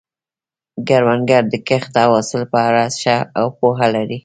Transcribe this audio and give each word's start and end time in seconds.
کروندګر 0.87 1.43
د 1.49 1.55
کښت 1.67 1.93
او 2.05 2.11
حاصل 2.17 2.43
په 2.53 2.59
اړه 2.67 2.83
ښه 3.01 3.15
پوهه 3.57 3.87
لري 3.95 4.19